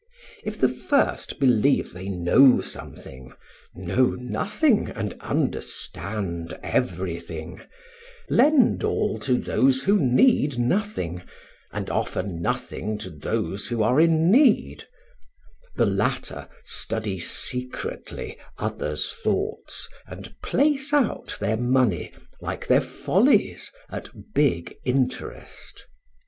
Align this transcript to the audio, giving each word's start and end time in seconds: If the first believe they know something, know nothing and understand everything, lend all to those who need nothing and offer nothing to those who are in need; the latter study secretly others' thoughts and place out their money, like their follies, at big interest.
If 0.43 0.59
the 0.59 0.67
first 0.67 1.39
believe 1.39 1.93
they 1.93 2.09
know 2.09 2.59
something, 2.59 3.33
know 3.75 4.07
nothing 4.15 4.89
and 4.89 5.15
understand 5.19 6.59
everything, 6.63 7.61
lend 8.27 8.83
all 8.83 9.19
to 9.19 9.35
those 9.37 9.83
who 9.83 9.99
need 10.03 10.57
nothing 10.57 11.21
and 11.71 11.87
offer 11.91 12.23
nothing 12.23 12.97
to 12.97 13.11
those 13.11 13.67
who 13.67 13.83
are 13.83 14.01
in 14.01 14.31
need; 14.31 14.85
the 15.75 15.85
latter 15.85 16.49
study 16.63 17.19
secretly 17.19 18.39
others' 18.57 19.13
thoughts 19.13 19.87
and 20.07 20.33
place 20.41 20.93
out 20.95 21.37
their 21.39 21.57
money, 21.57 22.11
like 22.41 22.65
their 22.65 22.81
follies, 22.81 23.71
at 23.87 24.09
big 24.33 24.75
interest. 24.83 25.85